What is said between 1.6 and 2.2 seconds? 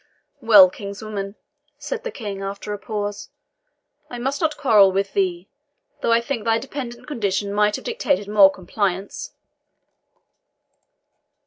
said the